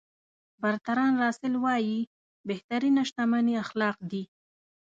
برتراند 0.61 1.17
راسل 1.23 1.53
وایي 1.63 1.99
بهترینه 2.49 3.01
شتمني 3.09 3.53
اخلاق 3.63 3.97
دي. 4.11 4.23